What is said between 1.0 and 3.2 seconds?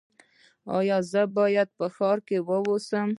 زه باید په ښار کې اوسم؟